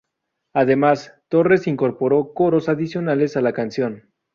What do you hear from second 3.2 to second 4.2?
a la canción.